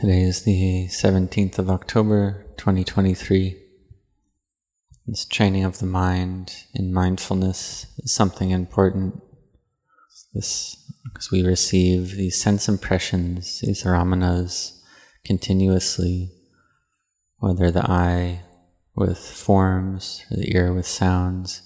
[0.00, 3.62] Today is the 17th of October 2023.
[5.06, 9.20] This training of the mind in mindfulness is something important.
[10.32, 14.80] This, because we receive these sense impressions, these ramanas,
[15.22, 16.32] continuously,
[17.36, 18.40] whether the eye
[18.96, 21.60] with forms, the ear with sounds,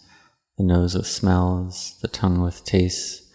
[0.59, 3.30] the nose with smells, the tongue with tastes,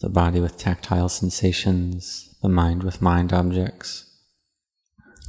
[0.00, 4.06] the body with tactile sensations, the mind with mind objects.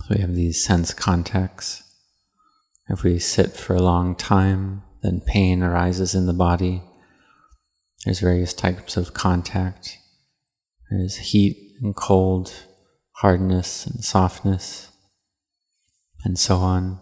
[0.10, 1.84] So we have these sense contacts.
[2.88, 6.82] If we sit for a long time, then pain arises in the body.
[8.04, 10.00] There's various types of contact.
[10.90, 12.52] There's heat and cold,
[13.18, 14.92] hardness and softness,
[16.26, 17.00] and so on.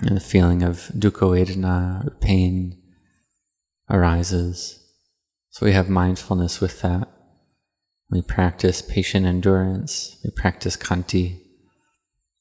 [0.00, 2.80] And the feeling of dukkha vedana or pain
[3.90, 4.78] arises.
[5.48, 7.08] So we have mindfulness with that.
[8.10, 10.20] We practice patient endurance.
[10.22, 11.49] We practice khanti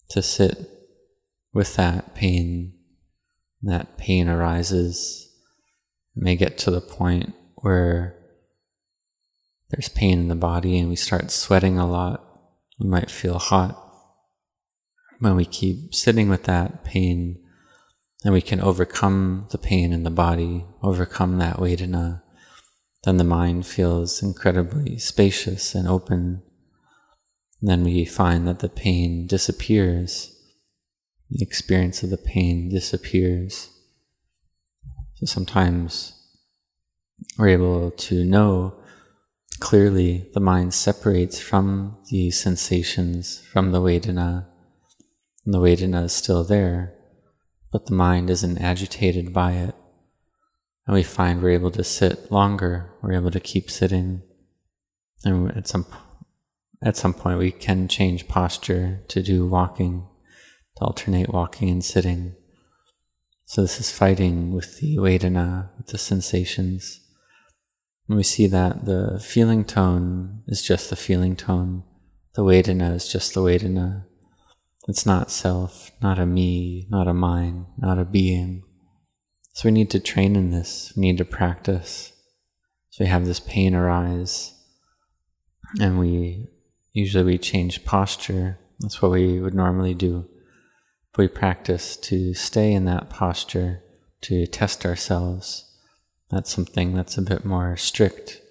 [0.09, 0.69] to sit
[1.53, 2.73] with that pain.
[3.61, 5.29] That pain arises.
[6.15, 8.15] It may get to the point where
[9.69, 12.25] there's pain in the body and we start sweating a lot.
[12.79, 13.85] We might feel hot.
[15.19, 17.43] When we keep sitting with that pain,
[18.23, 22.21] and we can overcome the pain in the body, overcome that Vedana,
[23.03, 26.41] then the mind feels incredibly spacious and open.
[27.61, 30.35] Then we find that the pain disappears.
[31.29, 33.69] The experience of the pain disappears.
[35.15, 36.13] So sometimes
[37.37, 38.75] we're able to know
[39.59, 44.47] clearly the mind separates from the sensations, from the Vedana,
[45.45, 46.95] and the Vedana is still there
[47.71, 49.75] but the mind isn't agitated by it.
[50.87, 54.23] And we find we're able to sit longer, we're able to keep sitting.
[55.23, 55.85] And at some,
[56.81, 60.07] at some point, we can change posture to do walking,
[60.77, 62.35] to alternate walking and sitting.
[63.45, 67.01] So this is fighting with the Vedana, with the sensations.
[68.07, 71.83] And we see that the feeling tone is just the feeling tone.
[72.35, 74.05] The Vedana is just the Vedana.
[74.87, 78.63] It's not self, not a me, not a mind, not a being.
[79.53, 82.13] So we need to train in this, we need to practice.
[82.91, 84.53] So we have this pain arise,
[85.81, 86.47] and we
[86.93, 88.59] usually we change posture.
[88.79, 90.27] That's what we would normally do.
[91.13, 93.83] But we practice to stay in that posture,
[94.21, 95.65] to test ourselves.
[96.29, 98.41] That's something that's a bit more strict,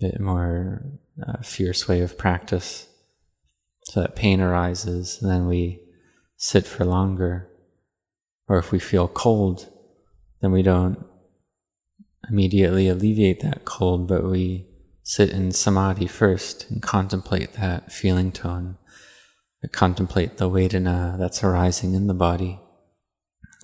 [0.00, 0.82] a bit more
[1.26, 2.88] uh, fierce way of practice.
[3.84, 5.80] So that pain arises, and then we
[6.36, 7.48] sit for longer.
[8.48, 9.68] Or if we feel cold,
[10.40, 11.04] then we don't
[12.30, 14.67] immediately alleviate that cold, but we
[15.08, 18.76] sit in samadhi first and contemplate that feeling tone,
[19.72, 22.60] contemplate the Vedana that's arising in the body.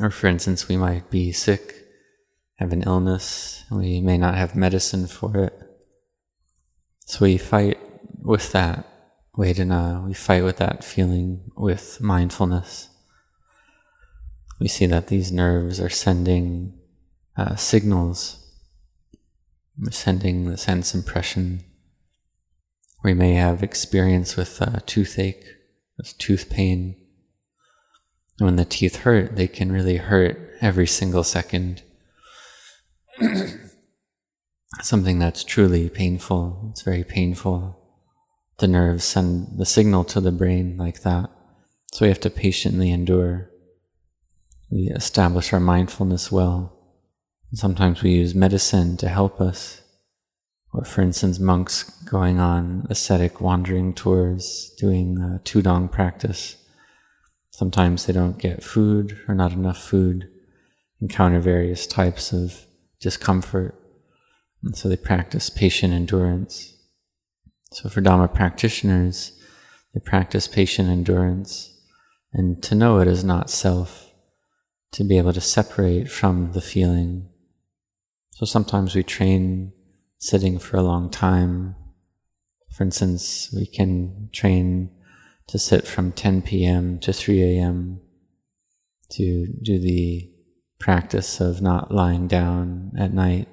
[0.01, 1.85] Or for instance, we might be sick,
[2.57, 5.53] have an illness, we may not have medicine for it.
[7.05, 7.79] So we fight
[8.23, 8.89] with that
[9.37, 12.89] Vedana, we fight with that feeling with mindfulness.
[14.59, 16.79] We see that these nerves are sending
[17.37, 18.44] uh, signals,
[19.91, 21.65] sending the sense impression.
[23.03, 25.45] We may have experience with uh, toothache,
[25.99, 26.97] with tooth pain.
[28.39, 31.83] When the teeth hurt, they can really hurt every single second.
[34.83, 36.71] Something that's truly painful.
[36.73, 37.81] It's very painful
[38.59, 41.31] the nerves send the signal to the brain like that.
[41.93, 43.51] So we have to patiently endure.
[44.71, 46.73] We establish our mindfulness well.
[47.55, 49.81] Sometimes we use medicine to help us.
[50.73, 56.57] Or, for instance, monks going on ascetic wandering tours, doing uh, tudong practice.
[57.51, 60.29] Sometimes they don't get food or not enough food,
[61.01, 62.67] encounter various types of
[63.01, 63.81] discomfort.
[64.65, 66.77] And so they practice patient endurance.
[67.71, 69.39] So for Dhamma practitioners,
[69.93, 71.71] they practice patient endurance
[72.33, 74.11] and to know it is not self,
[74.91, 77.29] to be able to separate from the feeling.
[78.35, 79.73] So sometimes we train
[80.19, 81.77] sitting for a long time.
[82.73, 84.91] For instance, we can train
[85.47, 86.99] to sit from 10 p.m.
[86.99, 88.01] to 3 a.m.
[89.11, 90.33] to do the
[90.81, 93.47] practice of not lying down at night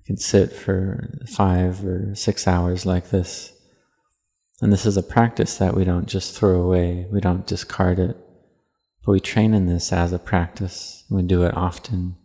[0.00, 3.52] We can sit for five or six hours like this.
[4.60, 8.16] And this is a practice that we don't just throw away, we don't discard it,
[9.06, 11.04] but we train in this as a practice.
[11.08, 12.16] We do it often.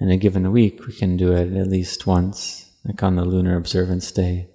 [0.00, 3.56] In a given week, we can do it at least once, like on the lunar
[3.56, 4.48] observance day.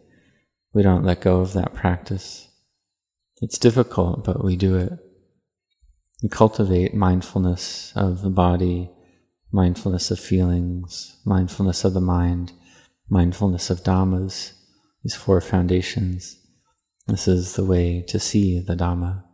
[0.74, 2.48] We don't let go of that practice.
[3.42, 4.94] It's difficult, but we do it.
[6.24, 8.90] We cultivate mindfulness of the body,
[9.52, 12.54] mindfulness of feelings, mindfulness of the mind,
[13.08, 14.54] mindfulness of Dhammas,
[15.04, 16.40] these four foundations.
[17.06, 19.25] This is the way to see the Dhamma.